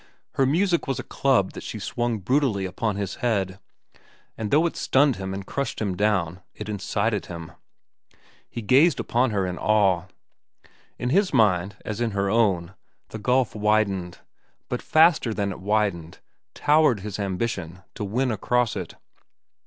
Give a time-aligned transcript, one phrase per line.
[0.33, 3.59] Her music was a club that she swung brutally upon his head;
[4.35, 7.51] and though it stunned him and crushed him down, it incited him.
[8.49, 10.05] He gazed upon her in awe.
[10.97, 12.73] In his mind, as in her own,
[13.09, 14.17] the gulf widened;
[14.69, 16.17] but faster than it widened,
[16.55, 18.95] towered his ambition to win across it.